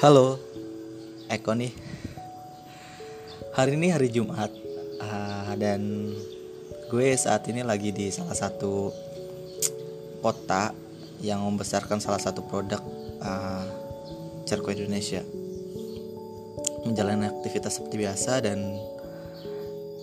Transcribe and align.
Halo, 0.00 0.40
Eko 1.28 1.52
nih. 1.52 1.76
Hari 3.52 3.76
ini 3.76 3.92
hari 3.92 4.08
Jumat 4.08 4.48
uh, 4.96 5.52
dan 5.60 6.08
gue 6.88 7.08
saat 7.20 7.44
ini 7.52 7.60
lagi 7.60 7.92
di 7.92 8.08
salah 8.08 8.32
satu 8.32 8.88
kota 10.24 10.72
yang 11.20 11.44
membesarkan 11.44 12.00
salah 12.00 12.16
satu 12.16 12.40
produk 12.48 12.80
uh, 13.20 13.68
Cerko 14.48 14.72
Indonesia. 14.72 15.20
Menjalani 16.88 17.28
aktivitas 17.28 17.76
seperti 17.76 18.00
biasa 18.00 18.40
dan 18.40 18.80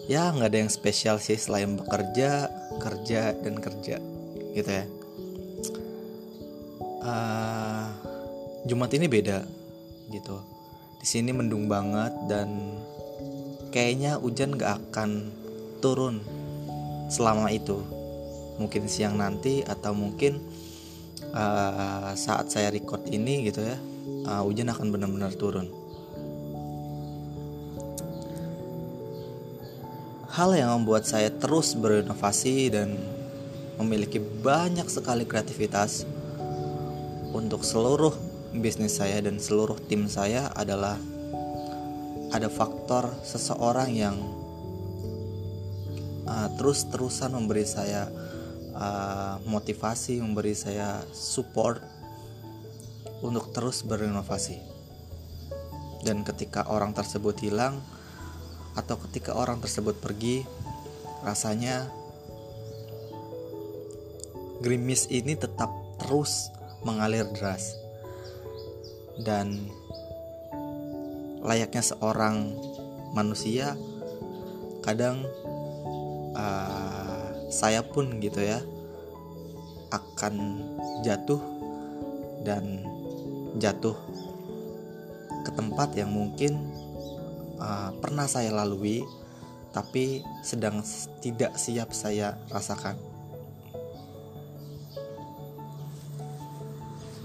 ya 0.05 0.29
nggak 0.29 0.53
ada 0.53 0.61
yang 0.61 0.69
spesial 0.69 1.17
sih 1.17 1.41
selain 1.41 1.73
bekerja, 1.73 2.53
kerja 2.85 3.33
dan 3.33 3.57
kerja 3.57 3.97
gitu 4.53 4.69
ya. 4.69 4.85
Uh, 7.01 7.89
Jumat 8.69 8.93
ini 8.93 9.09
beda 9.09 9.57
gitu. 10.11 10.41
Di 10.97 11.05
sini 11.05 11.31
mendung 11.31 11.69
banget 11.69 12.11
dan 12.25 12.79
kayaknya 13.69 14.17
hujan 14.17 14.57
gak 14.57 14.81
akan 14.89 15.31
turun 15.79 16.23
selama 17.11 17.53
itu. 17.53 17.79
Mungkin 18.57 18.89
siang 18.89 19.21
nanti 19.21 19.61
atau 19.61 19.93
mungkin 19.93 20.41
uh, 21.31 22.11
saat 22.17 22.49
saya 22.49 22.73
record 22.73 23.05
ini 23.13 23.45
gitu 23.45 23.61
ya 23.61 23.77
uh, 24.27 24.41
hujan 24.43 24.73
akan 24.73 24.91
benar-benar 24.91 25.31
turun. 25.37 25.71
Hal 30.27 30.53
yang 30.53 30.83
membuat 30.83 31.09
saya 31.09 31.33
terus 31.33 31.73
berinovasi 31.73 32.69
dan 32.69 32.93
memiliki 33.81 34.21
banyak 34.21 34.85
sekali 34.85 35.25
kreativitas 35.25 36.05
untuk 37.33 37.65
seluruh 37.65 38.26
bisnis 38.59 38.99
saya 38.99 39.21
dan 39.23 39.39
seluruh 39.39 39.77
tim 39.87 40.05
saya 40.05 40.51
adalah 40.53 40.97
ada 42.31 42.51
faktor 42.51 43.15
seseorang 43.23 43.89
yang 43.95 44.17
uh, 46.27 46.47
terus-terusan 46.59 47.31
memberi 47.31 47.63
saya 47.63 48.11
uh, 48.75 49.39
motivasi, 49.47 50.19
memberi 50.19 50.51
saya 50.53 51.01
support 51.15 51.79
untuk 53.23 53.49
terus 53.55 53.81
berinovasi. 53.87 54.59
Dan 56.03 56.21
ketika 56.27 56.67
orang 56.69 56.93
tersebut 56.93 57.39
hilang 57.41 57.79
atau 58.77 58.99
ketika 59.07 59.33
orang 59.33 59.63
tersebut 59.63 59.97
pergi, 59.97 60.45
rasanya 61.25 61.89
gerimis 64.61 65.09
ini 65.09 65.33
tetap 65.33 65.73
terus 65.97 66.53
mengalir 66.85 67.25
deras 67.33 67.86
dan 69.23 69.69
layaknya 71.41 71.81
seorang 71.81 72.53
manusia 73.15 73.77
kadang 74.83 75.23
uh, 76.35 77.27
saya 77.47 77.81
pun 77.81 78.19
gitu 78.19 78.43
ya 78.43 78.59
akan 79.91 80.63
jatuh 81.07 81.39
dan 82.43 82.83
jatuh 83.57 83.95
ke 85.47 85.51
tempat 85.55 85.95
yang 85.95 86.11
mungkin 86.11 86.71
uh, 87.57 87.95
pernah 88.03 88.27
saya 88.27 88.51
lalui 88.51 89.07
tapi 89.71 90.25
sedang 90.41 90.81
tidak 91.21 91.53
siap 91.55 91.93
saya 91.93 92.33
rasakan. 92.49 92.97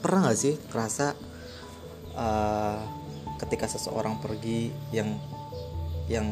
Pernah 0.05 0.29
gak 0.29 0.37
sih 0.37 0.55
kerasa 0.69 1.15
uh, 2.17 2.81
ketika 3.43 3.67
seseorang 3.67 4.23
pergi 4.23 4.71
yang 4.95 5.19
yang 6.07 6.29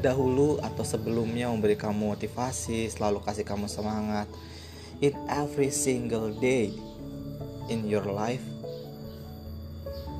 dahulu 0.00 0.58
atau 0.60 0.82
sebelumnya 0.82 1.48
memberi 1.48 1.78
kamu 1.78 2.16
motivasi, 2.18 2.90
selalu 2.90 3.22
kasih 3.22 3.46
kamu 3.46 3.70
semangat 3.70 4.26
in 5.00 5.14
every 5.30 5.70
single 5.70 6.30
day 6.38 6.74
in 7.72 7.88
your 7.88 8.04
life 8.04 8.42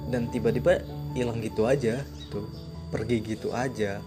dan 0.09 0.29
tiba-tiba 0.33 0.85
hilang 1.13 1.41
gitu 1.41 1.69
aja 1.69 2.03
tuh 2.31 2.47
pergi 2.89 3.17
gitu 3.23 3.51
aja. 3.51 3.99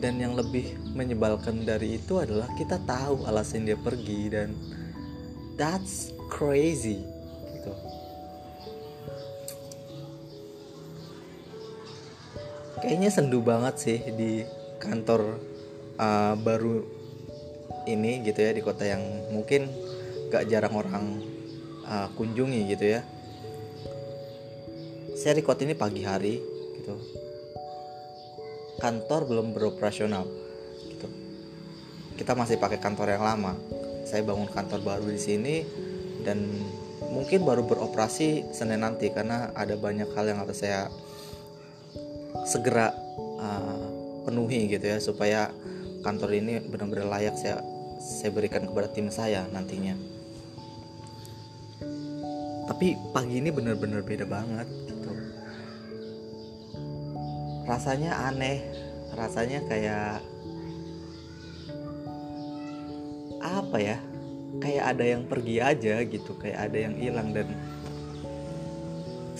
Dan 0.00 0.16
yang 0.16 0.32
lebih 0.32 0.80
menyebalkan 0.96 1.68
dari 1.68 2.00
itu 2.00 2.16
adalah 2.16 2.48
kita 2.56 2.80
tahu 2.88 3.28
alasan 3.28 3.68
dia 3.68 3.76
pergi 3.76 4.32
dan 4.32 4.56
that's 5.60 6.08
crazy 6.30 7.02
gitu. 7.58 7.72
Kayaknya 12.80 13.10
sendu 13.12 13.42
banget 13.44 13.74
sih 13.76 13.98
di 14.14 14.46
kantor 14.80 15.36
uh, 16.00 16.32
baru 16.40 16.80
ini 17.84 18.24
gitu 18.24 18.40
ya 18.40 18.56
di 18.56 18.62
kota 18.64 18.88
yang 18.88 19.02
mungkin 19.34 19.68
gak 20.32 20.46
jarang 20.48 20.72
orang 20.78 21.20
uh, 21.84 22.08
kunjungi 22.16 22.70
gitu 22.72 22.96
ya. 22.96 23.04
Saya 25.20 25.36
record 25.36 25.60
ini 25.60 25.76
pagi 25.76 26.00
hari 26.00 26.40
gitu. 26.80 26.96
Kantor 28.80 29.28
belum 29.28 29.52
beroperasional 29.52 30.24
gitu. 30.88 31.08
Kita 32.16 32.32
masih 32.32 32.56
pakai 32.56 32.80
kantor 32.80 33.12
yang 33.12 33.24
lama. 33.28 33.52
Saya 34.08 34.24
bangun 34.24 34.48
kantor 34.48 34.80
baru 34.80 35.04
di 35.12 35.20
sini 35.20 35.54
dan 36.22 36.44
mungkin 37.10 37.42
baru 37.42 37.64
beroperasi 37.64 38.52
Senin 38.54 38.84
nanti 38.84 39.10
karena 39.10 39.50
ada 39.56 39.74
banyak 39.74 40.12
hal 40.14 40.30
yang 40.30 40.40
harus 40.44 40.62
saya 40.62 40.92
segera 42.46 42.92
uh, 43.40 43.84
penuhi 44.24 44.68
gitu 44.70 44.84
ya 44.84 44.98
supaya 45.02 45.50
kantor 46.00 46.36
ini 46.36 46.60
benar-benar 46.64 47.08
layak 47.08 47.36
saya 47.36 47.60
saya 48.00 48.32
berikan 48.32 48.64
kepada 48.64 48.88
tim 48.88 49.12
saya 49.12 49.44
nantinya. 49.52 49.92
Tapi 52.64 52.96
pagi 53.12 53.42
ini 53.42 53.52
benar-benar 53.52 54.00
beda 54.00 54.24
banget 54.24 54.68
gitu. 54.88 55.12
Rasanya 57.68 58.30
aneh, 58.32 58.64
rasanya 59.12 59.60
kayak 59.68 60.24
apa 63.44 63.76
ya? 63.76 63.98
Kayak 64.60 64.84
ada 64.96 65.04
yang 65.04 65.22
pergi 65.26 65.56
aja 65.58 66.04
gitu 66.04 66.36
kayak 66.36 66.70
ada 66.70 66.78
yang 66.78 66.94
hilang 66.94 67.32
dan 67.32 67.48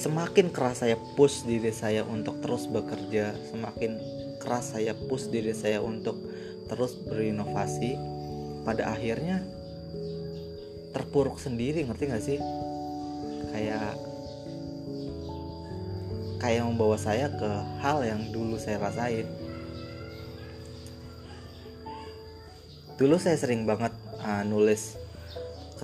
semakin 0.00 0.48
keras 0.48 0.80
saya 0.80 0.96
push 1.14 1.44
diri 1.44 1.70
saya 1.70 2.02
untuk 2.08 2.40
terus 2.40 2.64
bekerja 2.64 3.36
semakin 3.52 4.00
keras 4.40 4.72
saya 4.72 4.96
push 4.96 5.28
diri 5.28 5.52
saya 5.52 5.84
untuk 5.84 6.16
terus 6.72 6.96
berinovasi 6.96 8.00
pada 8.64 8.96
akhirnya 8.96 9.44
terpuruk 10.90 11.38
sendiri 11.38 11.86
ngerti 11.86 12.04
gak 12.10 12.24
sih? 12.24 12.38
Kayak 13.50 13.94
kayak 16.40 16.64
membawa 16.64 16.96
saya 16.96 17.28
ke 17.28 17.50
hal 17.84 18.00
yang 18.06 18.20
dulu 18.32 18.56
saya 18.56 18.80
rasain. 18.80 19.28
Dulu 22.96 23.16
saya 23.16 23.36
sering 23.40 23.64
banget 23.64 23.92
uh, 24.20 24.44
nulis 24.44 24.99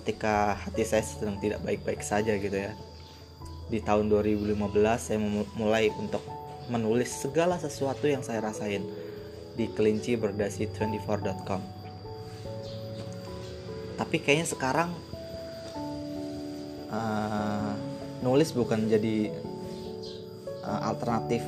ketika 0.06 0.54
hati 0.54 0.86
saya 0.86 1.02
sedang 1.02 1.34
tidak 1.42 1.66
baik-baik 1.66 1.98
saja 1.98 2.38
gitu 2.38 2.54
ya. 2.54 2.70
Di 3.66 3.82
tahun 3.82 4.06
2015 4.06 4.54
saya 4.94 5.18
mulai 5.58 5.90
untuk 5.98 6.22
menulis 6.70 7.10
segala 7.10 7.58
sesuatu 7.58 8.06
yang 8.06 8.22
saya 8.22 8.38
rasain 8.38 8.86
di 9.58 9.66
kelinci 9.74 10.14
berdasi 10.14 10.70
24.com 10.70 11.76
tapi 13.96 14.20
kayaknya 14.20 14.46
sekarang 14.46 14.90
uh, 16.92 17.72
nulis 18.20 18.52
bukan 18.52 18.86
jadi 18.92 19.32
uh, 20.60 20.80
alternatif 20.92 21.40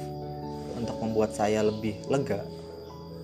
untuk 0.80 0.96
membuat 1.04 1.36
saya 1.36 1.60
lebih 1.60 2.00
lega 2.08 2.40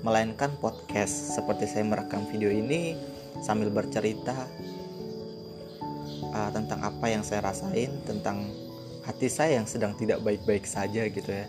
melainkan 0.05 0.53
podcast. 0.61 1.33
Seperti 1.33 1.65
saya 1.65 1.89
merekam 1.89 2.29
video 2.29 2.53
ini 2.53 2.93
sambil 3.41 3.73
bercerita 3.73 4.37
uh, 6.35 6.51
tentang 6.51 6.83
apa 6.83 7.07
yang 7.07 7.23
saya 7.23 7.47
rasain 7.47 7.95
tentang 8.03 8.51
hati 9.07 9.31
saya 9.31 9.63
yang 9.63 9.69
sedang 9.71 9.95
tidak 9.95 10.19
baik-baik 10.21 10.67
saja 10.67 11.07
gitu 11.07 11.31
ya 11.31 11.47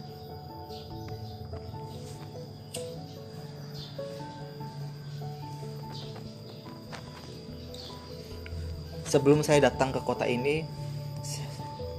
sebelum 9.16 9.42
saya 9.42 9.72
datang 9.72 9.96
ke 9.96 10.04
kota 10.04 10.28
ini 10.28 10.68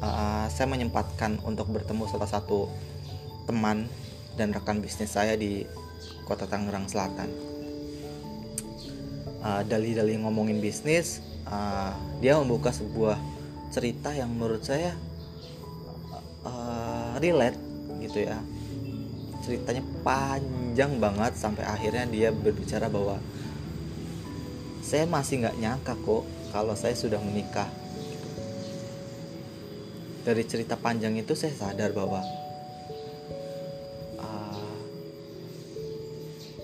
uh, 0.04 0.46
saya 0.52 0.68
menyempatkan 0.68 1.40
untuk 1.48 1.72
bertemu 1.72 2.04
salah 2.12 2.28
satu 2.28 2.68
teman 3.48 3.88
dan 4.36 4.52
rekan 4.52 4.84
bisnis 4.84 5.16
saya 5.16 5.32
di 5.32 5.64
kota 6.28 6.44
Tangerang 6.44 6.84
Selatan. 6.90 7.30
Uh, 9.40 9.62
dalih-dalih 9.64 10.20
ngomongin 10.26 10.58
bisnis, 10.58 11.22
uh, 11.50 11.92
dia 12.18 12.38
membuka 12.38 12.74
sebuah 12.74 13.18
cerita 13.70 14.14
yang 14.14 14.30
menurut 14.34 14.62
saya 14.62 14.94
uh, 16.46 17.18
relate 17.18 17.58
gitu 18.02 18.26
ya. 18.26 18.38
Ceritanya 19.46 19.82
panjang 20.02 20.98
banget 20.98 21.38
sampai 21.38 21.62
akhirnya 21.62 22.06
dia 22.10 22.28
berbicara 22.34 22.90
bahwa 22.90 23.18
saya 24.82 25.06
masih 25.06 25.42
nggak 25.42 25.58
nyangka 25.58 25.94
kok 25.98 26.24
kalau 26.50 26.74
saya 26.74 26.94
sudah 26.94 27.18
menikah. 27.22 27.70
Dari 30.26 30.42
cerita 30.42 30.74
panjang 30.74 31.14
itu 31.14 31.38
saya 31.38 31.54
sadar 31.54 31.94
bahwa 31.94 32.18
uh, 34.18 34.74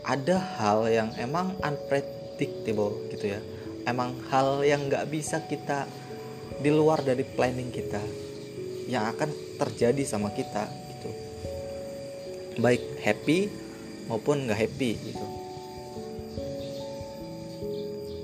ada 0.02 0.37
hal 0.58 0.90
yang 0.90 1.14
emang 1.14 1.55
unpredictable 1.62 2.99
gitu 3.14 3.38
ya 3.38 3.52
emang 3.87 4.14
hal 4.31 4.62
yang 4.62 4.87
nggak 4.87 5.08
bisa 5.11 5.43
kita 5.46 5.87
di 6.62 6.70
luar 6.70 7.02
dari 7.02 7.26
planning 7.26 7.75
kita 7.75 8.02
yang 8.87 9.08
akan 9.11 9.31
terjadi 9.58 10.02
sama 10.06 10.31
kita 10.31 10.69
gitu. 10.94 11.11
Baik 12.62 12.82
happy 13.02 13.50
maupun 14.06 14.46
nggak 14.46 14.58
happy 14.58 14.90
gitu. 14.99 15.26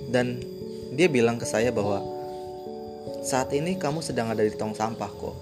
Dan 0.08 0.40
dia 0.94 1.08
bilang 1.10 1.36
ke 1.36 1.44
saya 1.44 1.68
bahwa 1.68 2.00
saat 3.20 3.52
ini 3.52 3.76
kamu 3.76 4.00
sedang 4.00 4.32
ada 4.32 4.40
di 4.40 4.54
tong 4.54 4.72
sampah 4.72 5.10
kok. 5.10 5.36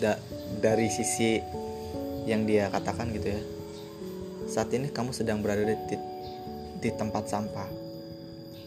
Da 0.00 0.16
dari 0.58 0.88
sisi 0.88 1.38
yang 2.24 2.48
dia 2.48 2.72
katakan 2.72 3.12
gitu 3.12 3.36
ya. 3.36 3.42
Saat 4.48 4.74
ini 4.74 4.90
kamu 4.90 5.14
sedang 5.14 5.40
berada 5.40 5.62
di, 5.64 5.96
di 6.82 6.90
tempat 6.92 7.30
sampah 7.30 7.91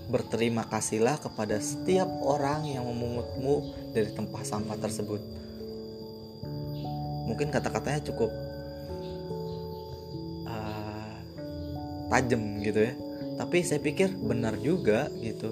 berterima 0.05 0.65
kasihlah 0.69 1.17
kepada 1.17 1.57
setiap 1.57 2.05
orang 2.21 2.69
yang 2.69 2.85
memungutmu 2.85 3.73
dari 3.93 4.13
tempat 4.13 4.45
sampah 4.45 4.77
tersebut. 4.77 5.21
Mungkin 7.25 7.49
kata-katanya 7.49 8.05
cukup 8.05 8.29
uh, 10.45 11.15
tajam 12.13 12.61
gitu 12.61 12.85
ya. 12.85 12.93
Tapi 13.35 13.65
saya 13.65 13.81
pikir 13.81 14.13
benar 14.15 14.55
juga 14.61 15.09
gitu. 15.19 15.51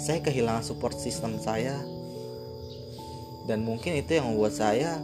Saya 0.00 0.24
kehilangan 0.24 0.64
support 0.64 0.96
system 0.96 1.36
saya. 1.38 1.76
Dan 3.44 3.60
mungkin 3.60 4.00
itu 4.00 4.16
yang 4.16 4.32
membuat 4.32 4.56
saya 4.56 4.96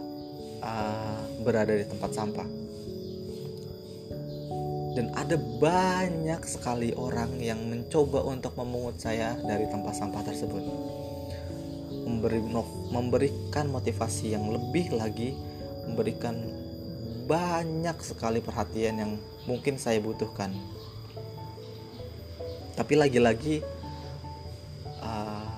uh, 0.64 1.20
berada 1.44 1.76
di 1.76 1.84
tempat 1.84 2.16
sampah 2.16 2.59
dan 4.94 5.14
ada 5.14 5.38
banyak 5.38 6.42
sekali 6.42 6.90
orang 6.98 7.38
yang 7.38 7.62
mencoba 7.70 8.26
untuk 8.26 8.58
memungut 8.58 8.98
saya 8.98 9.38
dari 9.46 9.70
tempat 9.70 9.94
sampah 9.94 10.22
tersebut. 10.26 10.62
Memberi 12.10 12.42
memberikan 12.90 13.70
motivasi 13.70 14.34
yang 14.34 14.50
lebih 14.50 14.90
lagi 14.98 15.30
memberikan 15.86 16.34
banyak 17.30 17.94
sekali 18.02 18.42
perhatian 18.42 18.98
yang 18.98 19.12
mungkin 19.46 19.78
saya 19.78 20.02
butuhkan. 20.02 20.50
Tapi 22.74 22.94
lagi-lagi 22.98 23.62
uh, 24.98 25.54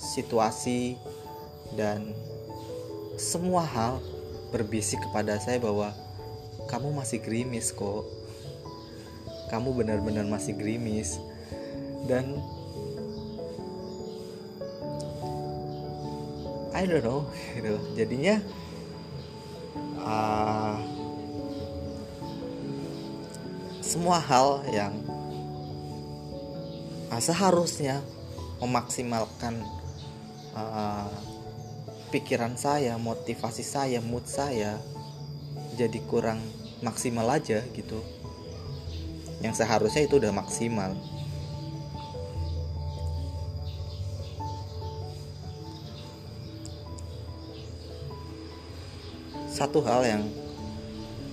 situasi 0.00 0.96
dan 1.76 2.16
semua 3.20 3.64
hal 3.68 4.00
berbisik 4.48 5.02
kepada 5.04 5.36
saya 5.36 5.60
bahwa 5.60 5.92
kamu 6.66 6.90
masih 6.94 7.22
gerimis 7.22 7.70
kok. 7.70 8.06
Kamu 9.50 9.74
benar-benar 9.78 10.26
masih 10.26 10.58
gerimis. 10.58 11.18
Dan 12.06 12.42
I 16.74 16.84
don't 16.84 17.02
know 17.06 17.24
gitu. 17.56 17.78
Jadinya 17.96 18.42
uh, 20.02 20.76
semua 23.80 24.18
hal 24.20 24.66
yang 24.74 24.92
uh, 27.08 27.22
seharusnya 27.22 28.02
memaksimalkan 28.60 29.62
uh, 30.52 31.08
pikiran 32.10 32.58
saya, 32.58 32.98
motivasi 32.98 33.64
saya, 33.64 33.98
mood 34.04 34.26
saya 34.28 34.76
jadi 35.76 36.00
kurang 36.08 36.40
maksimal 36.80 37.28
aja 37.28 37.60
gitu. 37.76 38.00
Yang 39.44 39.60
seharusnya 39.60 40.08
itu 40.08 40.16
udah 40.16 40.32
maksimal. 40.32 40.96
Satu 49.52 49.80
hal 49.84 50.04
yang 50.04 50.22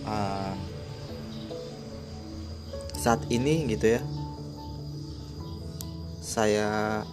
uh, 0.07 0.55
saat 2.95 3.19
ini 3.27 3.67
gitu 3.67 3.99
ya 3.99 4.01
saya 6.23 7.03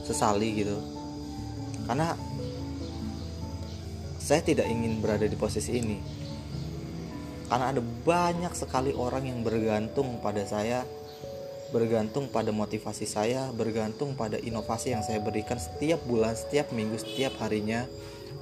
sesali 0.00 0.64
gitu. 0.64 0.80
Karena 1.84 2.16
saya 4.16 4.40
tidak 4.44 4.68
ingin 4.68 5.00
berada 5.04 5.28
di 5.28 5.36
posisi 5.36 5.76
ini 5.76 6.17
karena 7.48 7.72
ada 7.72 7.82
banyak 7.82 8.52
sekali 8.52 8.92
orang 8.92 9.24
yang 9.28 9.40
bergantung 9.40 10.20
pada 10.20 10.44
saya 10.44 10.84
bergantung 11.68 12.32
pada 12.32 12.48
motivasi 12.48 13.04
saya 13.04 13.52
bergantung 13.52 14.16
pada 14.16 14.40
inovasi 14.40 14.96
yang 14.96 15.04
saya 15.04 15.20
berikan 15.20 15.60
setiap 15.60 16.00
bulan 16.08 16.32
setiap 16.32 16.72
minggu 16.72 16.96
setiap 16.96 17.36
harinya 17.44 17.84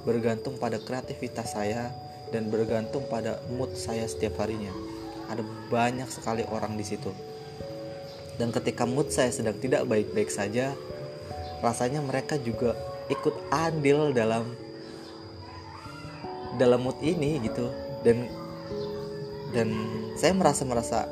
bergantung 0.07 0.55
pada 0.55 0.79
kreativitas 0.79 1.51
saya 1.51 1.91
dan 2.31 2.51
bergantung 2.51 3.03
pada 3.07 3.39
mood 3.55 3.71
saya 3.75 4.03
setiap 4.07 4.43
harinya. 4.43 4.71
Ada 5.27 5.43
banyak 5.71 6.07
sekali 6.07 6.43
orang 6.47 6.75
di 6.79 6.85
situ. 6.87 7.11
Dan 8.39 8.53
ketika 8.53 8.85
mood 8.85 9.09
saya 9.09 9.33
sedang 9.33 9.57
tidak 9.57 9.87
baik-baik 9.89 10.29
saja 10.29 10.77
rasanya 11.59 12.05
mereka 12.05 12.37
juga 12.37 12.77
ikut 13.09 13.33
andil 13.49 14.13
dalam 14.13 14.45
dalam 16.55 16.79
mood 16.83 16.99
ini 17.01 17.41
gitu. 17.43 17.71
Dan 18.05 18.29
dan 19.55 19.71
saya 20.19 20.33
merasa 20.35 20.63
merasa 20.67 21.07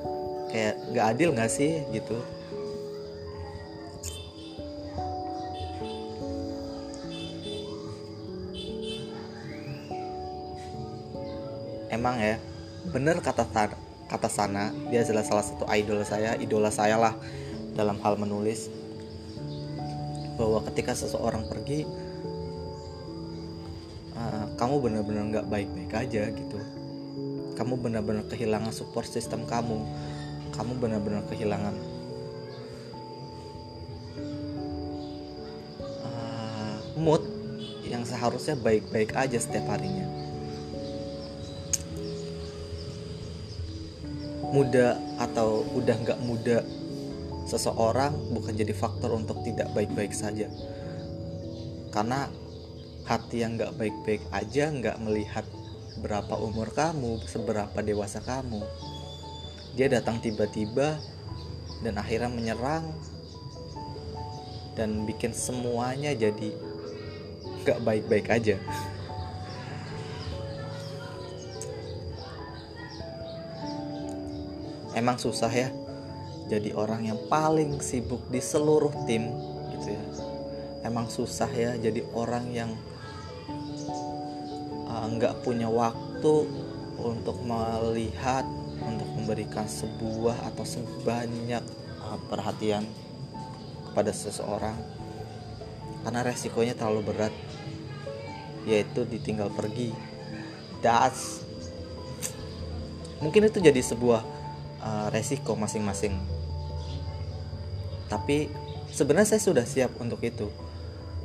kayak 0.51 0.75
nggak 0.91 1.05
adil 1.15 1.29
nggak 1.35 1.51
sih 1.51 1.83
gitu. 1.91 2.17
Emang 11.91 12.19
ya 12.19 12.35
bener 12.91 13.23
kata 13.23 13.47
kata 14.05 14.29
sana 14.29 14.69
dia 14.91 15.01
adalah 15.01 15.25
salah 15.25 15.45
satu 15.47 15.63
idol 15.73 16.03
saya 16.05 16.37
idola 16.37 16.69
saya 16.69 16.99
lah 16.99 17.15
dalam 17.71 17.99
hal 18.03 18.19
menulis. 18.19 18.67
Bahwa 20.35 20.59
ketika 20.67 20.91
seseorang 20.91 21.47
pergi 21.47 21.87
uh, 24.19 24.45
kamu 24.59 24.75
benar-benar 24.83 25.23
nggak 25.31 25.47
baik-baik 25.47 25.91
aja 25.95 26.27
gitu 26.35 26.59
kamu 27.55 27.79
benar-benar 27.79 28.27
kehilangan 28.27 28.75
support 28.75 29.07
sistem 29.07 29.47
kamu. 29.47 29.79
Kamu 30.55 30.79
benar-benar 30.79 31.27
kehilangan 31.27 31.75
uh, 36.03 36.77
mood 36.95 37.23
yang 37.87 38.07
seharusnya 38.07 38.55
baik-baik 38.59 39.15
aja 39.15 39.39
setiap 39.39 39.67
harinya. 39.71 40.07
Muda 44.55 44.95
atau 45.19 45.67
udah 45.75 45.95
nggak 45.99 46.19
muda 46.23 46.63
seseorang 47.43 48.15
bukan 48.31 48.55
jadi 48.55 48.71
faktor 48.71 49.11
untuk 49.11 49.43
tidak 49.43 49.67
baik-baik 49.75 50.15
saja. 50.15 50.47
Karena 51.91 52.31
hati 53.03 53.43
yang 53.43 53.59
nggak 53.59 53.75
baik-baik 53.75 54.23
aja 54.31 54.71
nggak 54.71 54.97
melihat 55.03 55.43
berapa 55.99 56.35
umur 56.39 56.71
kamu, 56.75 57.23
seberapa 57.27 57.79
dewasa 57.79 58.19
kamu. 58.19 58.61
Dia 59.75 59.91
datang 59.91 60.19
tiba-tiba 60.23 60.99
dan 61.83 61.99
akhirnya 61.99 62.31
menyerang 62.31 62.87
dan 64.75 65.07
bikin 65.07 65.31
semuanya 65.31 66.11
jadi 66.11 66.51
gak 67.63 67.79
baik-baik 67.83 68.27
aja. 68.31 68.59
Emang 74.95 75.19
susah 75.19 75.51
ya 75.51 75.69
jadi 76.45 76.77
orang 76.77 77.09
yang 77.09 77.19
paling 77.27 77.81
sibuk 77.81 78.21
di 78.29 78.39
seluruh 78.39 78.93
tim 79.09 79.27
gitu 79.75 79.91
ya. 79.91 80.03
Emang 80.85 81.09
susah 81.09 81.49
ya 81.49 81.73
jadi 81.75 82.05
orang 82.13 82.53
yang 82.53 82.71
nggak 85.07 85.45
punya 85.45 85.69
waktu 85.69 86.47
untuk 86.99 87.37
melihat 87.43 88.45
untuk 88.81 89.07
memberikan 89.15 89.65
sebuah 89.65 90.51
atau 90.51 90.65
sebanyak 90.67 91.63
uh, 92.01 92.19
perhatian 92.27 92.83
pada 93.95 94.11
seseorang. 94.11 94.75
Karena 96.05 96.21
resikonya 96.21 96.77
terlalu 96.77 97.13
berat 97.13 97.33
yaitu 98.65 99.05
ditinggal 99.05 99.49
pergi. 99.53 99.93
Das. 100.81 101.41
Mungkin 103.21 103.49
itu 103.49 103.57
jadi 103.61 103.79
sebuah 103.81 104.21
uh, 104.81 105.07
resiko 105.09 105.57
masing-masing. 105.57 106.13
Tapi 108.05 108.49
sebenarnya 108.93 109.37
saya 109.37 109.41
sudah 109.41 109.65
siap 109.65 109.97
untuk 109.97 110.21
itu. 110.21 110.49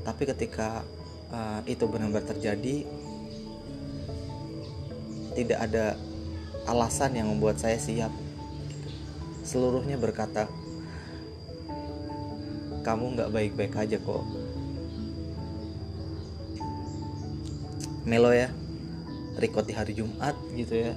Tapi 0.01 0.23
ketika 0.25 0.81
uh, 1.29 1.61
itu 1.69 1.85
benar-benar 1.85 2.25
terjadi 2.25 2.89
tidak 5.41 5.65
ada 5.65 5.97
alasan 6.69 7.17
yang 7.17 7.33
membuat 7.33 7.57
saya 7.57 7.81
siap. 7.81 8.13
Seluruhnya 9.41 9.97
berkata 9.97 10.45
kamu 12.85 13.17
nggak 13.17 13.33
baik-baik 13.33 13.75
aja 13.77 13.97
kok. 13.97 14.25
Melo 18.05 18.33
ya 18.33 18.53
record 19.41 19.65
di 19.65 19.73
hari 19.73 19.97
Jumat 19.97 20.37
gitu 20.53 20.77
ya. 20.77 20.93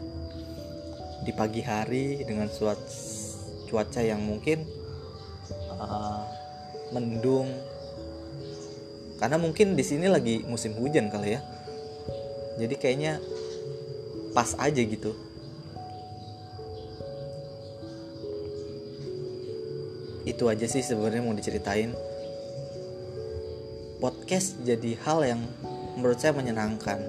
Di 1.24 1.32
pagi 1.32 1.64
hari 1.64 2.20
dengan 2.28 2.52
cuaca 3.72 4.02
yang 4.04 4.20
mungkin 4.20 4.68
uh, 5.80 6.28
mendung. 6.92 7.48
Karena 9.24 9.40
mungkin 9.40 9.80
di 9.80 9.84
sini 9.88 10.12
lagi 10.12 10.44
musim 10.44 10.76
hujan 10.76 11.08
kali 11.08 11.40
ya. 11.40 11.42
Jadi 12.60 12.76
kayaknya 12.76 13.24
pas 14.34 14.58
aja 14.58 14.82
gitu. 14.82 15.14
Itu 20.26 20.50
aja 20.50 20.66
sih 20.66 20.82
sebenarnya 20.82 21.22
mau 21.22 21.38
diceritain. 21.38 21.94
Podcast 24.02 24.60
jadi 24.66 25.00
hal 25.06 25.24
yang 25.24 25.42
menurut 25.96 26.20
saya 26.20 26.36
menyenangkan. 26.36 27.00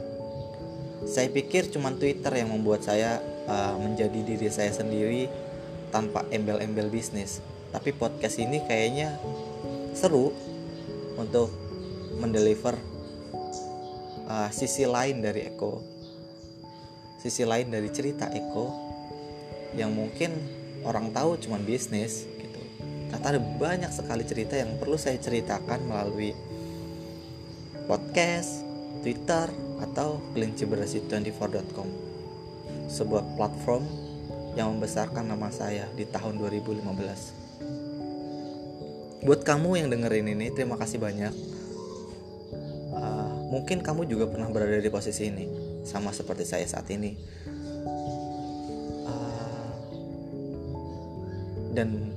Saya 1.09 1.33
pikir 1.33 1.73
cuma 1.73 1.91
Twitter 1.97 2.31
yang 2.39 2.53
membuat 2.55 2.87
saya 2.87 3.19
uh, 3.49 3.75
menjadi 3.81 4.21
diri 4.23 4.49
saya 4.53 4.71
sendiri 4.71 5.27
tanpa 5.91 6.23
embel-embel 6.31 6.93
bisnis. 6.93 7.41
Tapi 7.73 7.91
podcast 7.97 8.39
ini 8.39 8.63
kayaknya 8.63 9.19
seru 9.97 10.31
untuk 11.19 11.51
mendeliver 12.19 12.79
uh, 14.31 14.51
sisi 14.55 14.87
lain 14.87 15.23
dari 15.23 15.51
Eko 15.51 15.94
sisi 17.25 17.49
lain 17.49 17.73
dari 17.73 17.89
cerita 17.89 18.29
Eko 18.29 18.69
yang 19.73 19.97
mungkin 19.97 20.37
orang 20.85 21.09
tahu 21.09 21.41
cuma 21.41 21.57
bisnis 21.57 22.29
ternyata 23.09 23.33
ada 23.33 23.41
banyak 23.41 23.89
sekali 23.89 24.29
cerita 24.29 24.61
yang 24.61 24.77
perlu 24.77 25.01
saya 25.01 25.17
ceritakan 25.17 25.89
melalui 25.89 26.37
podcast, 27.89 28.61
Twitter, 29.01 29.49
atau 29.81 30.21
kelinciberasi24.com 30.37 31.89
sebuah 32.93 33.25
platform 33.41 33.89
yang 34.53 34.77
membesarkan 34.77 35.25
nama 35.25 35.49
saya 35.49 35.89
di 35.97 36.05
tahun 36.05 36.37
2015 36.37 39.25
buat 39.25 39.41
kamu 39.41 39.81
yang 39.81 39.89
dengerin 39.89 40.37
ini 40.37 40.53
terima 40.53 40.77
kasih 40.77 41.01
banyak. 41.01 41.33
Uh, 42.93 43.49
mungkin 43.49 43.81
kamu 43.81 44.05
juga 44.05 44.29
pernah 44.29 44.53
berada 44.53 44.77
di 44.77 44.93
posisi 44.93 45.33
ini 45.33 45.64
sama 45.85 46.11
seperti 46.11 46.49
saya 46.49 46.67
saat 46.67 46.89
ini. 46.91 47.15
Uh, 49.05 49.73
dan 51.77 52.11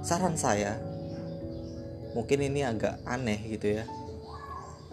saran 0.00 0.34
saya 0.34 0.80
mungkin 2.16 2.42
ini 2.42 2.66
agak 2.66 2.98
aneh 3.06 3.38
gitu 3.46 3.78
ya. 3.78 3.84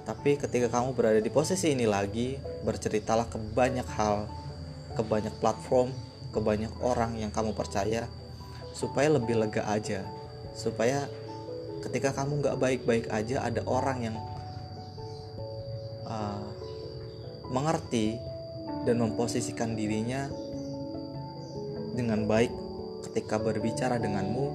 Tapi 0.07 0.39
ketika 0.39 0.71
kamu 0.71 0.95
berada 0.95 1.19
di 1.19 1.27
posisi 1.27 1.75
ini 1.75 1.83
lagi 1.83 2.39
berceritalah 2.63 3.27
ke 3.27 3.35
banyak 3.51 3.87
hal 3.97 4.27
ke 4.95 5.03
banyak 5.03 5.35
platform 5.43 5.91
ke 6.31 6.39
banyak 6.39 6.71
orang 6.79 7.17
yang 7.19 7.31
kamu 7.33 7.51
percaya 7.55 8.07
supaya 8.71 9.09
lebih 9.09 9.39
lega 9.39 9.65
aja. 9.67 10.05
Supaya 10.53 11.09
ketika 11.81 12.13
kamu 12.13 12.43
nggak 12.43 12.57
baik-baik 12.59 13.05
aja 13.09 13.45
ada 13.45 13.61
orang 13.65 14.11
yang 14.11 14.15
mengerti 17.51 18.19
dan 18.83 18.99
memposisikan 18.99 19.75
dirinya 19.75 20.27
dengan 21.95 22.27
baik 22.27 22.51
ketika 23.09 23.41
berbicara 23.41 23.97
denganmu 23.97 24.47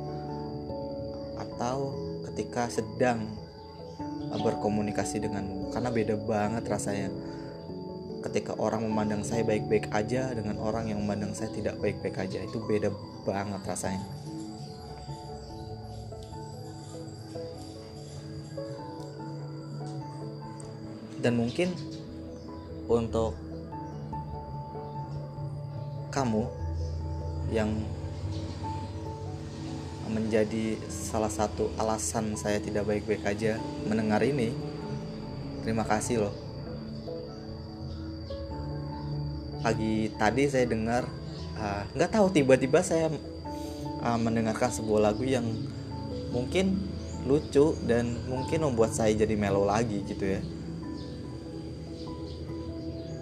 atau 1.36 1.96
ketika 2.30 2.70
sedang 2.70 3.26
berkomunikasi 4.32 5.20
denganmu. 5.20 5.74
Karena 5.74 5.90
beda 5.92 6.14
banget 6.16 6.64
rasanya. 6.68 7.10
Ketika 8.22 8.54
orang 8.54 8.86
memandang 8.86 9.26
saya 9.26 9.42
baik-baik 9.42 9.90
aja 9.90 10.30
dengan 10.30 10.54
orang 10.62 10.86
yang 10.86 11.02
memandang 11.02 11.34
saya 11.34 11.50
tidak 11.50 11.74
baik-baik 11.82 12.22
aja 12.22 12.38
itu 12.38 12.62
beda 12.62 12.94
banget 13.26 13.60
rasanya. 13.66 14.06
Dan 21.22 21.38
mungkin 21.38 21.74
untuk 23.00 23.32
kamu 26.12 26.44
yang 27.48 27.72
menjadi 30.12 30.76
salah 30.92 31.32
satu 31.32 31.72
alasan 31.80 32.36
saya 32.36 32.60
tidak 32.60 32.84
baik-baik 32.84 33.24
aja 33.24 33.56
mendengar 33.88 34.20
ini. 34.20 34.52
Terima 35.64 35.88
kasih 35.88 36.28
loh. 36.28 36.34
Pagi 39.62 40.10
tadi 40.18 40.50
saya 40.50 40.66
dengar, 40.68 41.06
ah, 41.56 41.86
nggak 41.96 42.10
uh, 42.10 42.14
tahu 42.18 42.26
tiba-tiba 42.34 42.82
saya 42.82 43.08
uh, 44.02 44.18
mendengarkan 44.18 44.68
sebuah 44.68 45.12
lagu 45.12 45.22
yang 45.22 45.46
mungkin 46.34 46.82
lucu 47.22 47.78
dan 47.86 48.18
mungkin 48.26 48.66
membuat 48.66 48.90
saya 48.92 49.14
jadi 49.14 49.38
melo 49.38 49.64
lagi 49.64 50.02
gitu 50.02 50.36
ya. 50.36 50.42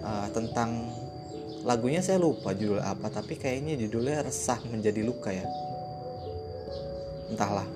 Uh, 0.01 0.25
tentang 0.33 0.89
lagunya 1.61 2.01
saya 2.01 2.17
lupa 2.17 2.57
judul 2.57 2.81
apa 2.81 3.13
tapi 3.13 3.37
kayaknya 3.37 3.77
judulnya 3.77 4.25
resah 4.25 4.57
menjadi 4.65 5.05
luka 5.05 5.29
ya. 5.29 5.45
Entahlah. 7.29 7.69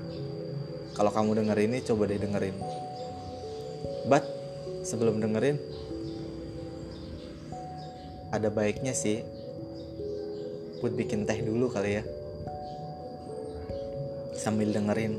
Kalau 0.96 1.12
kamu 1.14 1.44
denger 1.44 1.58
ini 1.70 1.78
coba 1.86 2.10
deh 2.10 2.18
dengerin. 2.18 2.56
But 4.10 4.26
sebelum 4.82 5.22
dengerin 5.22 5.62
ada 8.34 8.50
baiknya 8.50 8.98
sih 8.98 9.22
buat 10.82 10.98
bikin 10.98 11.30
teh 11.30 11.40
dulu 11.46 11.70
kali 11.70 12.02
ya. 12.02 12.04
Sambil 14.34 14.74
dengerin 14.74 15.14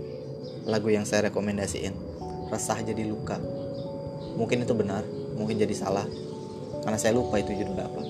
lagu 0.67 0.91
yang 0.91 1.07
saya 1.07 1.31
rekomendasiin. 1.31 1.95
Resah 2.51 2.83
jadi 2.83 3.07
luka. 3.07 3.39
Mungkin 4.35 4.67
itu 4.67 4.75
benar 4.75 5.07
mungkin 5.37 5.61
jadi 5.61 5.77
salah 5.77 6.09
karena 6.87 7.03
saya 7.03 7.19
lupa 7.19 7.43
itu 7.43 7.51
judul 7.51 7.83
apa. 7.83 8.03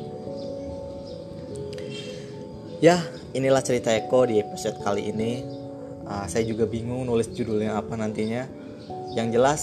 Ya 2.84 3.00
inilah 3.32 3.64
cerita 3.64 3.88
Eko 3.88 4.28
di 4.28 4.36
episode 4.36 4.76
kali 4.84 5.08
ini. 5.08 5.40
Uh, 6.04 6.28
saya 6.28 6.44
juga 6.44 6.68
bingung 6.68 7.08
nulis 7.08 7.32
judulnya 7.32 7.80
apa 7.80 7.96
nantinya. 7.96 8.44
Yang 9.16 9.28
jelas 9.32 9.60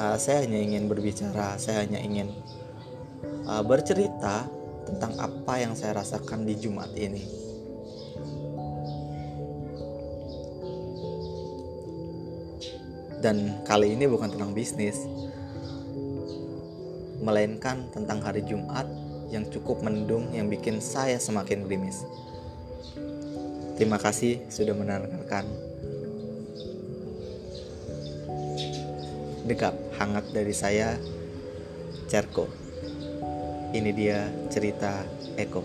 uh, 0.00 0.16
saya 0.16 0.48
hanya 0.48 0.56
ingin 0.56 0.88
berbicara 0.88 1.60
saya 1.60 1.84
hanya 1.84 2.00
ingin 2.00 2.32
uh, 3.44 3.60
bercerita 3.60 4.48
tentang 4.88 5.12
apa 5.20 5.60
yang 5.60 5.76
saya 5.76 6.00
rasakan 6.00 6.48
di 6.48 6.56
Jumat 6.56 6.88
ini. 6.96 7.44
Dan 13.20 13.60
kali 13.68 13.92
ini 13.92 14.08
bukan 14.08 14.32
tentang 14.32 14.56
bisnis 14.56 15.04
melainkan 17.26 17.90
tentang 17.90 18.22
hari 18.22 18.46
Jumat 18.46 18.86
yang 19.34 19.42
cukup 19.50 19.82
mendung 19.82 20.30
yang 20.30 20.46
bikin 20.46 20.78
saya 20.78 21.18
semakin 21.18 21.66
gerimis. 21.66 22.06
Terima 23.74 23.98
kasih 23.98 24.46
sudah 24.46 24.72
mendengarkan. 24.72 25.44
Dekap 29.46 29.74
hangat 29.98 30.30
dari 30.30 30.54
saya, 30.54 30.94
Cerko. 32.06 32.46
Ini 33.74 33.90
dia 33.90 34.30
cerita 34.48 35.02
Eko. 35.34 35.62